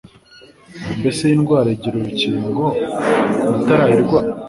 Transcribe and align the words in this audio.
Mbese 0.99 1.21
iyi 1.23 1.37
ndwara 1.41 1.69
igira 1.75 1.95
urukingo 1.97 2.47
ku 3.39 3.47
batarayirwara? 3.53 4.27